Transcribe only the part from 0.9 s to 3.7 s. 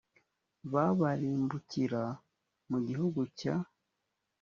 barimbukira mu gihugu cya